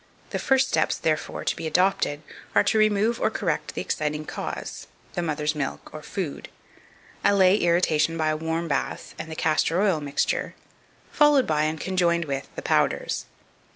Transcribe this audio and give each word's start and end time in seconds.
The 0.31 0.39
first 0.39 0.67
steps, 0.67 0.97
therefore, 0.97 1.45
to 1.45 1.55
be 1.55 1.67
adopted 1.67 2.23
are, 2.55 2.63
to 2.63 2.79
remove 2.79 3.21
or 3.21 3.29
correct 3.29 3.75
the 3.75 3.81
exciting 3.81 4.25
cause 4.25 4.87
the 5.13 5.21
mother's 5.21 5.53
milk 5.53 5.93
or 5.93 6.01
food; 6.01 6.49
allay 7.23 7.57
irritation 7.57 8.17
by 8.17 8.29
a 8.29 8.35
warm 8.35 8.67
bath 8.67 9.13
and 9.19 9.29
the 9.29 9.35
castor 9.35 9.79
oil 9.79 10.01
mixture, 10.01 10.55
followed 11.11 11.45
by 11.45 11.65
and 11.65 11.79
conjoined 11.79 12.25
with 12.25 12.49
the 12.55 12.63
powders. 12.63 13.27